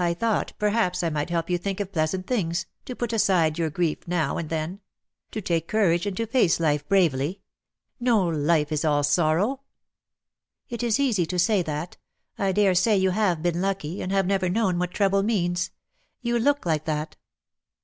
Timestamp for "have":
13.10-13.40, 14.10-14.26